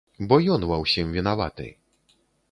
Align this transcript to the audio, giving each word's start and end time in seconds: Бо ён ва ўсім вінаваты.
Бо 0.29 0.35
ён 0.53 0.63
ва 0.69 0.79
ўсім 0.83 1.11
вінаваты. 1.17 1.67